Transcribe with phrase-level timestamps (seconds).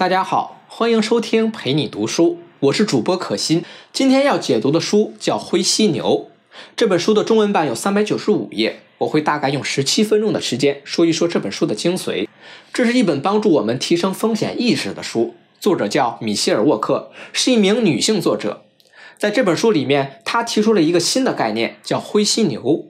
[0.00, 3.62] 大家好，欢迎收听陪你读书，我是主播可心。
[3.92, 6.30] 今天要解读的书叫《灰犀牛》，
[6.74, 12.26] 这本书的中文版有三百九十五页，我会大概用十七分钟的时间说一说这本书的精髓。
[12.72, 18.62] 这是一本帮助我们提升风险意识的书，作者叫米歇尔·沃克，是一名女性作者。
[19.18, 22.86] 在这本书里面，她提出了一个新的概念，叫“灰犀牛”。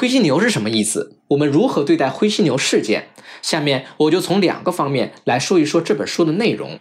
[0.00, 1.18] 灰犀牛是什么意思？
[1.28, 3.10] 我们如何对待灰犀牛事件？
[3.42, 6.80] 下面我就从两个方面来说一说这本书的内容。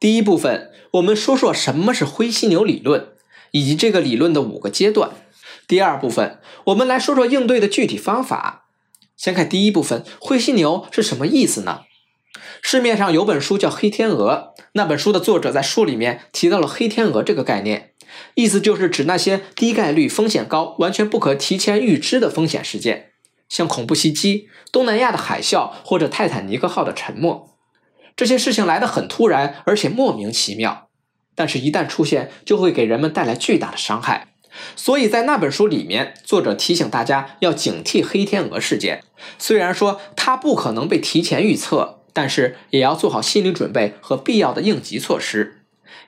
[0.00, 3.10] 第一部分，我们说说什么是灰犀牛理论，
[3.52, 5.10] 以及这个理论的五个阶段。
[5.68, 8.64] 第二部分，我们来说说应对的具体方法。
[9.16, 11.82] 先看第一部分，灰犀牛是什么意思呢？
[12.60, 17.89] 市面上有本书叫《黑天鹅》，那本书的作者在书里面提到了黑天鹅这个概念。
[18.34, 23.10] 意思就是指那些低概率、风险高、完全不可提前预知的风险事件，
[23.48, 27.48] 像恐怖袭击、东南亚的海啸或者泰坦尼克号的沉没。
[28.16, 30.88] 这些事情来得很突然，而且莫名其妙，
[31.34, 34.34] 但是，一旦出现，就会给人们带来巨大的伤害。
[34.74, 39.04] 所以在那本书里面，作者提醒大家要警惕黑天鹅事件。
[39.38, 45.59] 虽然说它不可能被提前预测，但是也要做好心理准备和必要的应急措施。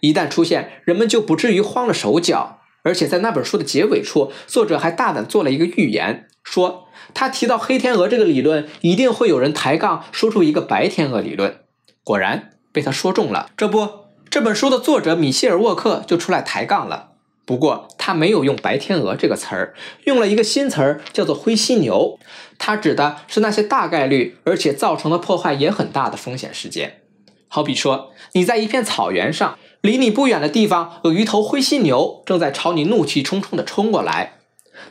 [0.02, 2.58] 一旦出现，人们就不至于慌了手脚。
[2.84, 11.60] 而且在那本书的结尾处，作者还大胆做了一个预言，说他提到黑天鹅这个理论，一定会有人抬杠，说出一个白天鹅理论。
[12.02, 13.50] 果然被他说中了。
[13.56, 13.88] 这不，
[14.28, 17.10] 这本书的作者米歇尔·沃克就出来抬杠了。
[17.46, 19.74] 不过他没有用“白天鹅”这个词儿，
[20.06, 22.18] 用了一个新词儿，叫做“灰犀牛”。
[22.58, 27.02] 他指的是那些大概率而且造成的破坏也很大的风险事件。
[27.46, 29.56] 好比说，你在一片草原上。
[29.82, 34.34] 离你不远的地方有一头灰犀牛正在朝你怒气冲冲地冲过来，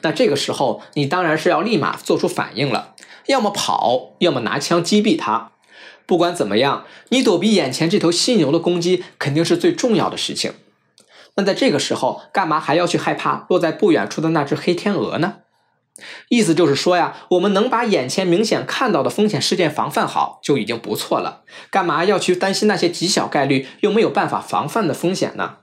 [0.01, 2.93] 那这个时候你当然是要立马做出反应了，
[3.27, 5.51] 要么跑，要么拿枪击毙它。
[6.05, 10.53] 不管怎么样，你躲避眼前这头犀牛的攻击肯定是最重要的事情。
[11.35, 15.35] 那在这个时候，干嘛还要去害怕落在不远处的那只黑天鹅呢？
[16.29, 25.57] 意思就是说呀，我们能把眼前明显看到的风险事件防范好就已经不错了，干嘛要去担心那些极小概率又没有办法防范的风险呢？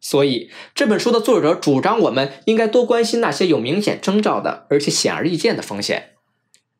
[0.00, 6.14] 所以这本书的作者主张我们应该多关心那些有明显征兆的而且显而易见的风险，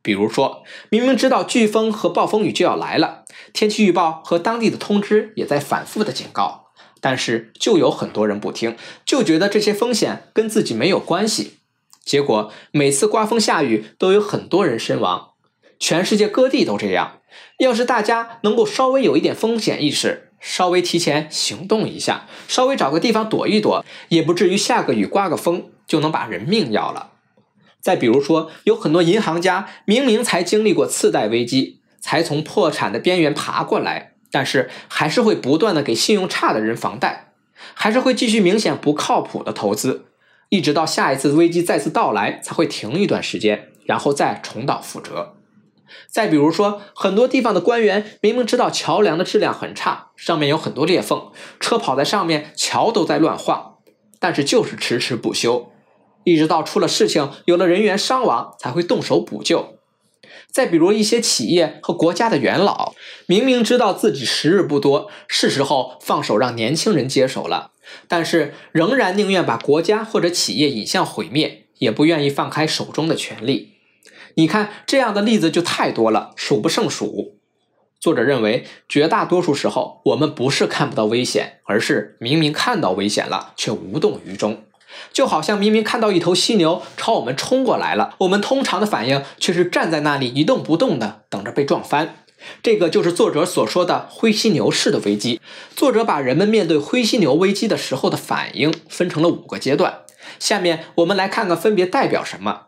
[0.02, 11.58] 比如说明明知道飓风和暴风雨就要来了，天气预报和当地的通知也在反复的警告，但是就有很多人不听，就觉得这些风险跟自己没有关系。
[12.04, 15.30] 结果每次刮风下雨都有很多人身亡，
[15.78, 17.20] 全世界各地都这样。
[17.58, 27.12] 要是大家能够稍微有一点风险意识，稍微提前行动一下，稍微找个地方躲一躲，也不至于下个雨刮个风就能把人命要了。
[27.80, 37.32] 再比如说，有很多银行家明明才经历过次贷危机，才从破产的边缘爬过来，但是还是会不断的给信用差的人房贷，
[37.74, 40.06] 还是会继续明显不靠谱的投资。
[40.52, 45.32] 一直到下一次危机再次到来才会停一段时间，然后再重蹈覆辙。
[46.10, 53.76] 再比如说，很多地方的官员明明知道桥梁的质量很差，上面有很多裂缝，车跑在上面，桥都在乱晃，
[54.18, 55.70] 但是就是迟迟不修，
[56.24, 59.78] 一直到出了事情，有了人员伤亡才会动手补救。
[60.52, 62.92] 再比如一些企业和国家的元老，
[63.26, 67.70] 明明知道自己时日不多，是时候放手让年轻人接手了。
[68.06, 73.72] 但是仍然宁愿把国家或者企业引向毁灭，也不愿意放开手中的权力。
[74.34, 77.38] 你看这样的例子就太多了，数不胜数。
[77.98, 84.64] 作者认为，绝大多数时候我们不是看不到危险，而是明明看到危险了却无动于衷。
[85.12, 92.16] 就好像明明看到一头犀牛朝我们冲过来了，我们通常的反应却是站在那里一动不动的等着被撞翻。
[92.62, 95.40] 这个就是作者所说的灰犀牛式的危机。
[95.76, 100.00] 作者把人们面对灰犀牛危机的时候的反应分成了五个阶段。
[100.40, 102.62] 下面我们来看看分别代表什么。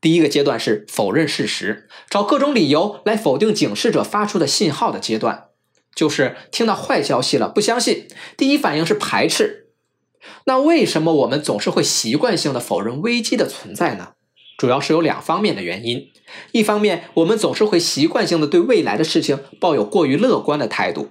[0.00, 5.44] 第一个阶段是否认事实，找各种理由来否定警示者发出的信号的阶段，
[5.94, 9.63] 就是听到坏消息了不相信，第一反应是排斥。
[10.46, 14.10] 那为什么我们总是会习惯性的否认危机的存在呢？
[14.56, 16.10] 主要是有两方面的原因。
[16.52, 21.08] 一方面，我们总是会习惯性的对未来的事情抱有过于乐观的态度。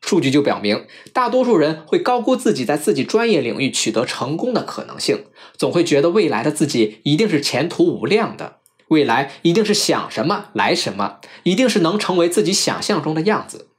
[0.00, 5.24] 数据就表明，大多数人会高估自己在自己专业领域取得成功的可能性，
[5.56, 8.58] 总会觉得未来的自己一定是前途无量的，
[8.88, 13.70] 未来一定是想什么来什么，一定是能成为自己想象中的样子。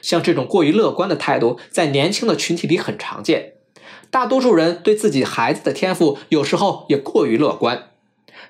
[0.00, 3.53] 像这种过于乐观的态度，在年轻的群体里很常见。
[4.14, 7.88] 大多数人对自己孩子的天赋，有时候也过于乐观。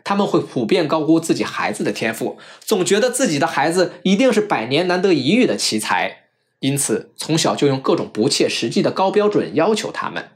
[0.05, 6.25] 他们会普遍高估自己孩子的天赋，总觉得自己的孩子一定是百年难得一遇的奇才。
[6.61, 10.28] 因此从小就用各种不切实际的高标准要求他们。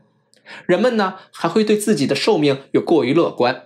[0.64, 3.64] 人们呢还会对自己的寿命又过于乐观，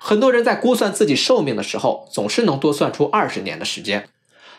[0.00, 4.08] 很多人在估算自己寿命的时候，总是能多算出二十年的时间。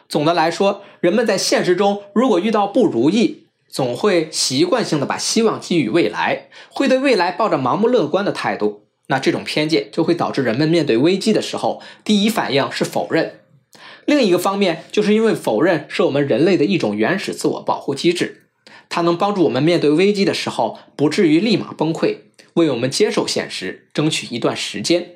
[0.07, 3.44] 总的来说，人们在现实中如果遇到不如意，
[3.75, 8.86] 总会习惯性的把希望寄予未来，会对未来抱着盲目乐观的态度。
[9.07, 13.42] 那这种偏见就会导致人们面对危机的时候，第一反应是否认。
[14.06, 18.44] 另一个方面，就是因为否认是我们人类的一种原始自我保护机制，
[18.88, 22.19] 它能帮助我们面对危机的时候不至于立马崩溃，
[22.54, 25.16] 为我们接受现实争取一段时间。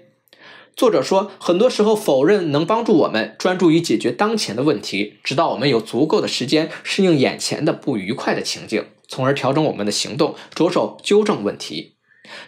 [0.80, 11.96] 作者说，很多时候否认能帮助我们专注于解决当前的问题，直到我们有足够的时间适应眼前的不愉快的情境，从而调整我们的行动，着手纠正问题。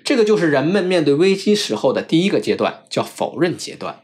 [0.05, 3.99] 这个就是人们面对危机时候的第一个阶段，叫否认阶段。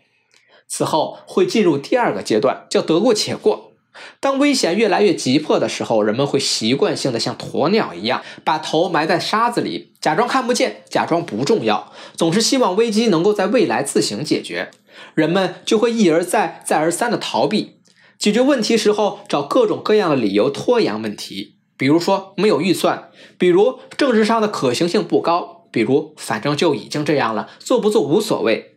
[0.67, 3.71] 此后会进入第二个阶段，叫得过且过。
[4.19, 14.71] 当危险越来越急迫的时候，人们会习惯性的像鸵鸟一样，把头埋在沙子里，假装看不见，假装不重要，总是希望危机能够在未来自行解决。
[15.15, 17.81] 人们就会一而再、再而三的逃避
[18.17, 25.65] 解决问题时候，找各种各样的理由拖延问题，比如说没有预算，比如政治上的可行性不高。
[25.73, 28.76] 比如，反正就已经这样了，做不做无所谓。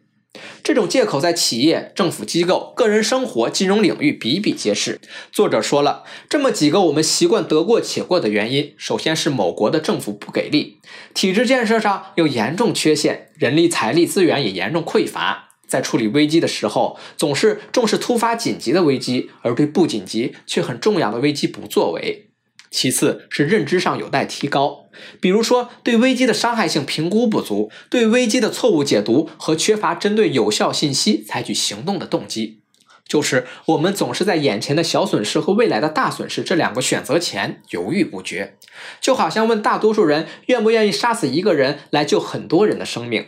[0.62, 5.00] 这种借口在企业、政府机构、个人生活、金融领域比比皆是。
[5.32, 10.78] 作者说了这么几个我们习惯得过且过的原因：首先是某国的政府不给力，
[11.12, 22.29] 体制建设上有严重缺陷，人力财力资源也严重匮乏，在处理危机的时候总是重视突发紧急的危机，而对不紧急却很重要的危机不作为。
[22.70, 24.86] 其次是认知上有待提高，
[25.20, 32.60] 比如说对危机的伤害性评估不足，对危机的错误解读和缺乏针对有效信息采取行动的动机，
[33.06, 38.56] 就是我们总是在眼前的小损失和未来的大损失这两个选择前犹豫不决，
[39.00, 43.26] 就好像问大多数人愿不愿意杀死一个人来救很多人的生命。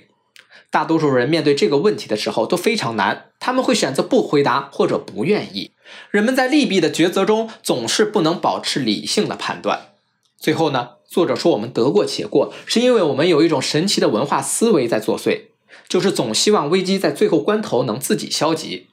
[0.70, 5.72] 大多数人面对这个问题的时候都非常难，他们会选择不回答或者不愿意。
[6.10, 9.92] 人们在利弊的抉择中总是不能保持理性的判断。
[10.38, 15.42] 最后呢，作者说我们得过且过，是因为我们有一种神奇的文化思维在作祟，
[15.88, 18.88] 就是总希望危机在最后关头能自己消极，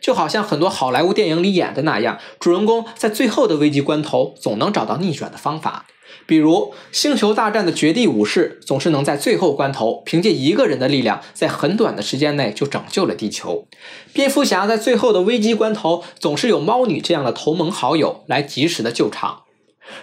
[0.00, 5.86] 就好像很多好莱坞电影里演的那样，主人公在最后的危机关头总能找到逆转的方法。
[6.28, 6.56] 比如
[6.92, 13.66] 《星球大战》的绝地武士总是能在最后关头凭借一个人的力量，在很短的时间内就拯救了地球。
[14.12, 19.44] 蝙蝠侠在最后的危机关头总是有猫女这样的同盟好友来及时的救场。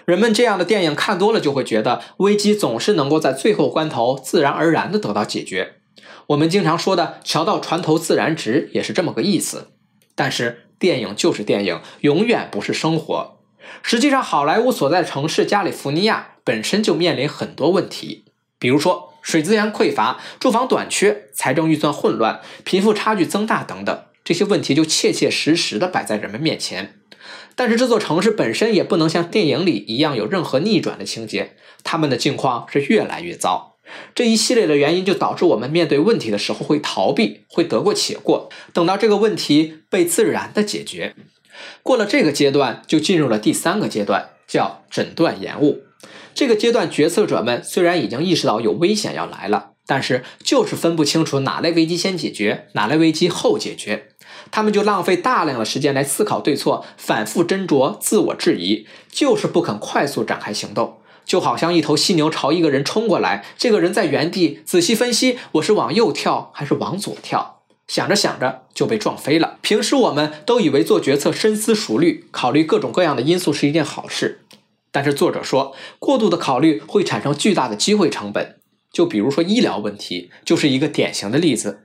[0.06, 5.74] 人们这样的电影看多了，就会觉得危机总是能够在最后关头自然而然的得到解决。
[6.30, 9.68] 我们经常说的“桥到船头自然直”也是这么个意思。
[10.16, 13.35] 但是电影就是电影，永远不是生活。
[13.82, 18.26] 实际上，好莱坞所在城市加利福尼亚本身就面临很多问题，
[18.60, 27.00] 比如说水资源匮乏、住房短缺、财政预算混乱、贫富差距增大等等，这些问题就切切实实地摆在人们面前。
[27.56, 33.78] 但是这座城市本身也不能像电影里一样有任何逆转的情节，他们的境况是越来越糟。
[34.14, 41.16] 这一系列的原因就导致我们面对问题的时候会逃避，会得过且过，等到这个问题被自然的解决。
[41.84, 45.84] 过了这个阶段，就进入了第三个阶段，叫诊断延误。
[46.34, 54.10] 这个阶段，决策者们虽然已经意识到有危险要来了，但是就是分不清楚哪类危机先解决，哪类危机后解决。
[54.52, 60.98] 他们就浪费大量的时间来思考对错，反复斟酌，自我质疑，就是不肯快速展开行动。
[61.26, 67.55] 就好像一头犀牛朝一个人冲过来，这个人在原地仔细分析：我是往右跳还是往左跳？
[67.88, 69.58] 想着想着就被撞飞了。
[69.62, 74.42] 平时我们都以为做决策深思熟虑，考虑各种各样的因素是一件好事，
[74.92, 78.56] 但是作者说，过度的考虑会产生巨大的机会成本。
[78.92, 81.82] 就比如说医疗问题，就是一个典型的例子。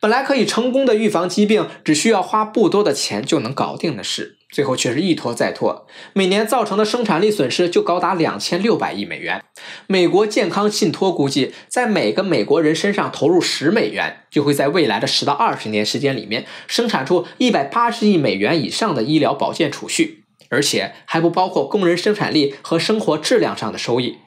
[0.00, 4.37] 本来可以成功的预防疾病，只需要花不多的钱就能搞定的事。
[4.50, 9.42] 最后却是一拖再拖，每年造成的生产力损失就高达两千六百亿美元。
[9.86, 24.18] 美国健康信托估计，在每个美国人身上投入十美元，就会在未来的十到二十年时间里面生产出一百八十亿美元以上的医疗保健储蓄，而且还不包括工人生产力和生活质量上的收益。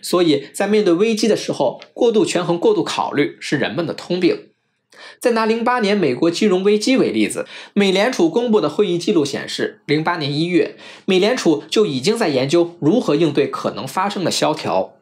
[0.00, 4.50] 所以在面对危机的时候，过度权衡、过度考虑是人们的通病。
[5.20, 14.94] 再拿零八年美国金融危机为例子，美联储公布的会议记录显示，零八年一月，美联储就已经在研究如何应对可能发生的萧条。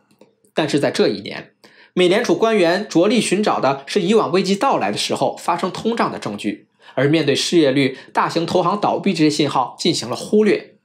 [0.55, 1.53] 但是在这一年，
[1.95, 10.77] 美联储官员着力寻找的是以往危机到来的时候发生通胀的证据，而面对失业率、大型投行倒闭这些信号进行了忽略。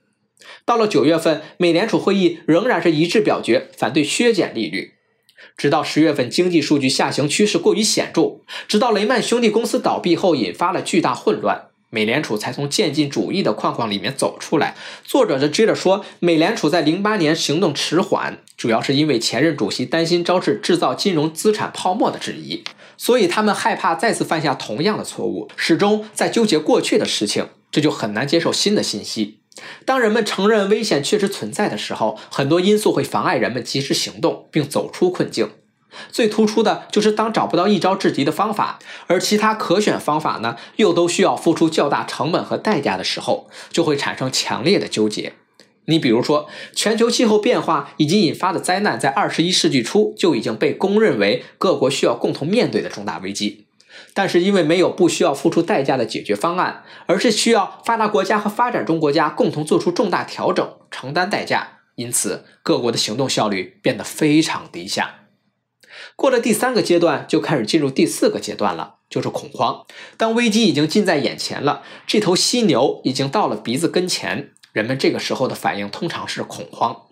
[0.66, 4.94] 到了九月份，美联储会议仍然是一致表决反对削减利率。
[5.58, 14.76] 直到十月份经济数据下行趋势过于显著，直到雷曼兄弟公司倒闭后引发了巨大混乱，美联储才从渐进主义的框框里面走出来。
[15.04, 22.64] 作者就接着说，美联储在零八年行动迟缓，主要是因为前任主席担心招致制造金融资产泡沫的质疑，
[22.98, 29.37] 所以他们害怕再次犯下同样的错误，始终在纠结过去的事情，这就很难接受新的信息。
[29.86, 35.50] 当人们承认危险确实存在的时候，很多因素会妨碍人们及时行动并走出困境。
[36.12, 45.34] 最突出的就是当找不到一招制敌的方法，而其他可选方法呢又都需要付出较大成本和代价的时候，就会产生强烈的纠结。
[45.86, 53.67] 你比如说，全球气候变化以及引发的灾难，在二十一世纪初就已经被公认为各国需要共同面对的重大危机。
[54.18, 65.20] 但是因为没有不需要付出代价的解决方案，而是需要发达国家和发展中国家共同做出重大调整、承担代价，因此各国的行动效率变得非常低下。
[66.16, 69.86] 过了第三个阶段，就开始进入第四个阶段了，就是恐慌。
[70.18, 77.04] 当危机已经近在眼前了，这头犀牛已经到了鼻子跟前，人们这个时候的反应通常是恐慌。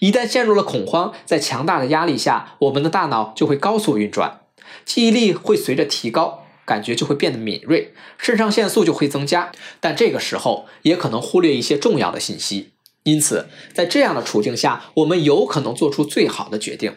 [0.00, 4.40] 一旦陷入了恐慌，在强大的压力下，我们的大脑就会高速运转。
[4.84, 12.72] 记忆力会随着提高，感觉就会变得敏锐，肾上腺素就会增加，但这个时候也可能忽略一些重要的信息。
[13.04, 16.94] 因此，在这样的处境下，我们有可能做出最好的决定，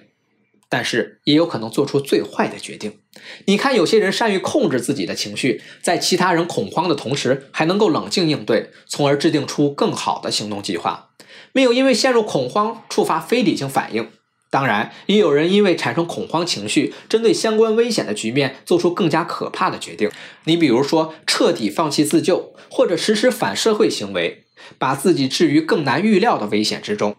[0.68, 3.00] 但是也有可能做出最坏的决定。
[3.46, 11.12] 你看，有些人善于控制自己的情绪，在其他人恐慌的同时，还能够冷静应对，从而制定出更好的行动计划，
[11.54, 14.10] 没有因为陷入恐慌触发非理性反应。
[14.52, 20.12] 当然，也有人因为产生恐慌情绪，针对相关危险的局面做出更加可怕的决定。
[20.44, 24.44] 你比如说，彻底放弃自救，或者实施反社会行为，
[24.78, 27.16] 把自己置于更难预料的危险之中。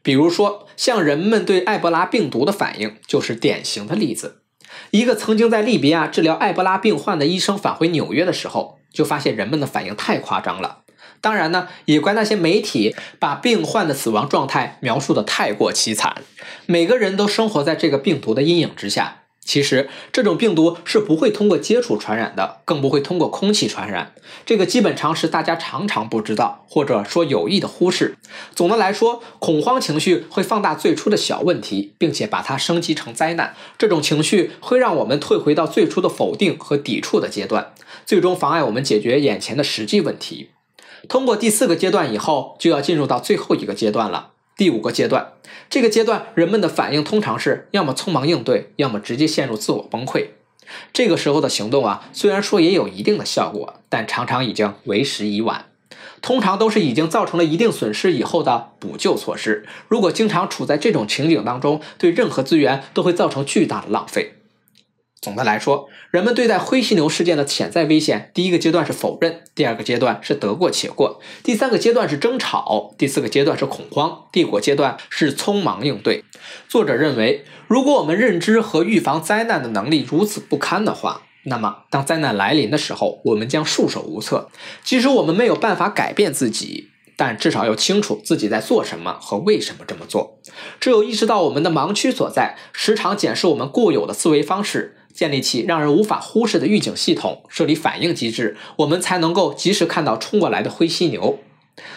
[0.00, 4.42] 比如说，像人们对埃博拉病毒的反应，就是典型的例子。
[4.92, 10.82] 一个曾经在利比亚治疗埃博拉病患的医生返回纽约的时候，就发现人们的反应太夸张了。
[11.20, 16.22] 当然呢，也怪那些媒体把病患的死亡状态描述的太过凄惨。
[16.66, 19.22] 每个人都生活在这个病毒的阴影之下。
[19.40, 24.12] 其实，这种病毒是不会通过接触传染的，更不会通过空气传染。
[24.44, 28.16] 这个基本常识大家常常不知道，或者说有意的忽视。
[28.56, 33.54] 总的来说，恐慌情绪会放大最初的小问题，并且把它升级成灾难。
[33.78, 37.72] 这种情绪会让我们退回到最初的否定和抵触的阶段，
[38.04, 40.50] 最终妨碍我们解决眼前的实际问题。
[41.08, 44.30] 通过第四个阶段以后，就要进入到最后一个阶段了。
[44.56, 45.32] 第五个阶段，
[45.68, 50.28] 这个阶段人们的反应通常是要么匆忙应对，要么直接陷入自我崩溃。
[50.92, 55.66] 这个时候的行动啊，虽然说也有一定的效果，但常常已经为时已晚。
[56.22, 59.66] 通常都是已经造成了一定损失以后的补救措施。
[59.86, 64.35] 如果经常处在这种情景当中，对任何资源都会造成巨大的浪费。
[65.20, 76.22] 总的来说，人们对待灰犀牛事件的潜在危险，第一个阶段是否认，第二个阶段是得过且过，第三个阶段是争吵，第四个阶段是恐慌，第五个阶段是匆忙应对。
[76.68, 84.48] 作者认为，如果我们认知和预防灾难的能力如此不堪的话，那么当灾难来临的时候，我们将束手无策。
[84.84, 90.38] 即使我们没有办法改变自己，但至少要清楚自己在做什么和为什么这么做。
[90.78, 94.96] 只有意识到我们的盲区所在，时常检视我们固有的思维方式。
[95.16, 101.38] 建立起让人无法忽视的预警系统，设立反应机制，我们才能够及时看到冲过来的灰犀牛。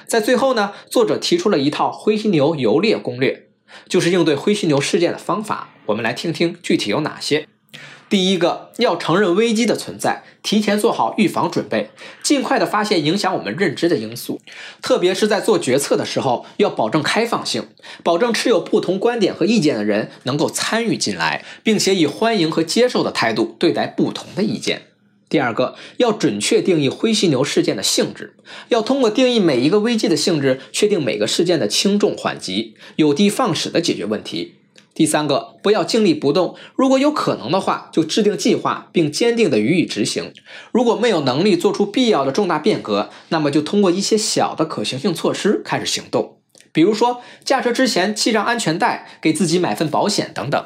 [0.07, 3.47] 在最后呢，作者提出了一套灰犀牛游猎攻略，
[3.89, 5.69] 就是应对灰犀牛事件的方法。
[5.87, 7.47] 我们来听听具体有哪些。
[8.09, 11.91] 第一个要承认危机的存在，提前做好预防准备，
[12.23, 14.41] 尽快的发现影响我们认知的因素，
[14.81, 17.67] 特别是在做决策的时候，要保证开放性，
[18.03, 24.81] 保证持有不同观点和意见的人能够参与进来，并且以欢迎和接受的态度对待不同的意见。
[25.29, 28.33] 第二个要准确定义灰犀牛事件的性质，
[28.69, 34.55] 要通过定义每一个危机的性质，确定每个事件的轻重缓急，有的放矢的解决问题。
[34.99, 36.57] 第三个，不要静立不动。
[36.75, 40.33] 如果有可能的话，就制定计划，并坚定地予以执行。
[40.73, 46.39] 如果没有能力做出必要的重大变革，那么就通过一些小的可行性措施开始行动，
[46.73, 50.65] 比如说驾车之前系上安全带，给自己买份保险等等。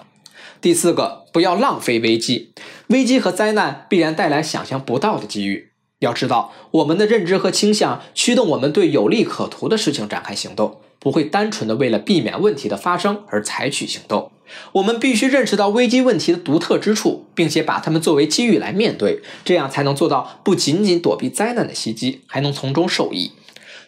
[0.59, 2.55] 第四个，不要浪费危机。
[2.87, 5.73] 危机和灾难必然带来想象不到的机遇。
[5.99, 10.79] 要知道，我们的认知和倾向驱动我们对有利可图的事情展开行动。
[11.03, 14.31] 不会单纯的为了避免问题的发生而采取行动。
[14.71, 23.33] 我们必须认识到危机问题的独特之处，并且把它们作为机遇来面对，这样才能做到不仅仅躲避灾难的袭击，还能从中受益。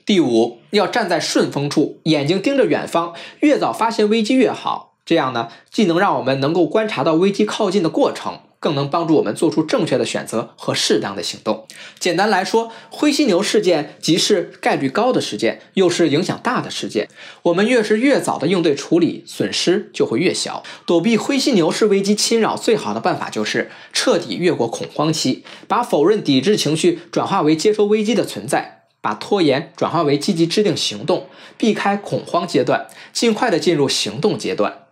[0.06, 4.92] 第五，要站在顺风处，眼睛盯着远方，越早发现危机越好。
[5.06, 11.68] 这样呢，既能让我们能够观察到危机靠近的过程，更能帮助我们做出正确的选择和适当的行动。
[12.00, 17.08] 简单来说，灰犀牛事件即是概率高的事件，又是影响大的事件。
[17.44, 20.64] 我们越是越早的应对处理，损失就会越小。
[20.88, 28.82] 躲避灰犀牛式危机侵扰最好的办法就是彻底越过恐慌期，把否认、抵制情绪转化为接受危机的存在。
[29.00, 31.30] 把拖延转化为积极制定行动，
[31.60, 34.88] 避开恐慌阶段，尽快的进入行动阶段。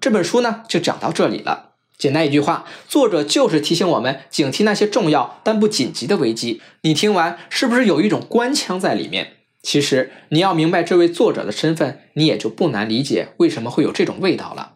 [0.00, 1.67] 这本书呢，就讲到这里了。
[1.98, 6.62] 简单一句话，作者就是提醒我们警惕那些重要但不紧急的危机。
[6.82, 9.32] 你听完是不是有一种官腔在里面？
[9.62, 14.74] 其实你要明白这位作者的身份，你也就不难理解为什么会有这种味道了。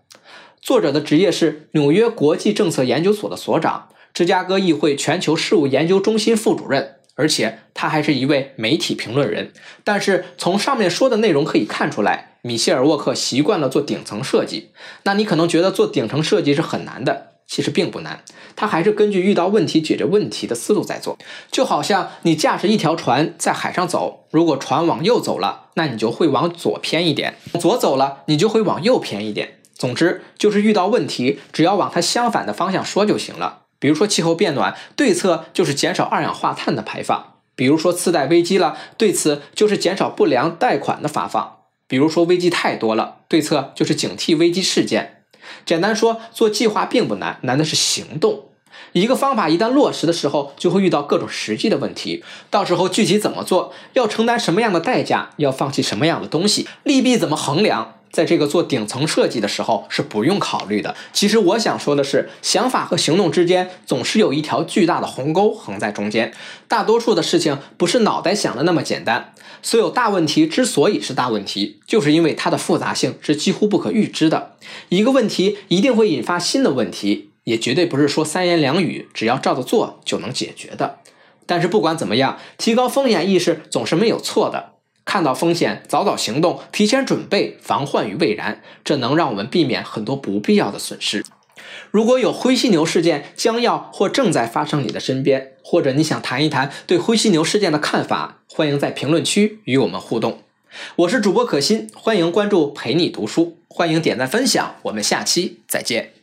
[0.61, 6.97] 作者的职业是纽约国际政策研究所的所长，芝加哥议会全球事务研究中心副主任。
[7.15, 9.53] 而且他还是一位媒体评论人，
[9.85, 14.73] 但是从上面说的内容可以看出来，米歇尔沃克习惯了做顶层设计。
[15.05, 18.25] 那你可能觉得做顶层设计是很难的，其实并不难，
[18.57, 21.17] 他还是根据遇到问题解决问题的思路在做。
[21.51, 29.59] 就好像你驾驶一条船在海上走，如果船往右走了，那你就会往左偏一点；左走了，你就会往右偏一点。
[29.75, 33.63] 总之就是遇到问题，只要往它相反的方向说就行了。
[33.79, 41.62] 比如说气候变暖，对策就是减少二氧化碳的排放；比如说次贷危机了，对此就是减少不良贷款的发放；
[41.93, 45.25] 比如说危机太多了，对策就是警惕危机事件。
[45.67, 48.45] 简单说，做计划并不难，难的是行动。
[48.93, 57.97] 一个方法一旦落实的时候，就会遇到各种实际的问题，到时候具体怎么做，要承担什么样的代价，要放弃什么样的东西，利弊怎么衡量？
[58.13, 60.95] 在这个做顶层设计的时候是不用考虑的。
[61.13, 66.33] 其实我想说的是，想法和行动之间总是有一条巨大的鸿沟横在中间。
[66.69, 69.33] 大多数的事情不是脑袋想的那么简单。
[69.63, 74.57] 所有大问题之所以是大问题，就是因为它的复杂性是几乎不可预知的。
[74.91, 80.99] 一个问题一定会引发新的问题，也绝对不是说三言两语只要照着做就能解决的。
[81.47, 84.72] 但是不管怎么样，提高风险意识总是没有错的。
[85.05, 91.25] 看到风险，早早行动，提前准备，防患于未然，这能让我们避免很多不必要的损失。
[91.91, 100.43] 如果有灰犀牛事件将要或正在发生你的身边，或者你想谈一谈对灰犀牛事件的看法，欢迎在评论区与我们互动。
[100.97, 106.22] 我是主播可心，欢迎关注陪你读书，欢迎点赞分享，我们下期再见。